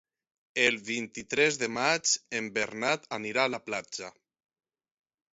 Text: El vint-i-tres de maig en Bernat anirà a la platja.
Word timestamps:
El 0.61 0.77
vint-i-tres 0.85 1.59
de 1.63 1.67
maig 1.73 2.13
en 2.39 2.47
Bernat 2.55 3.05
anirà 3.19 3.43
a 3.43 3.51
la 3.57 3.61
platja. 3.67 4.09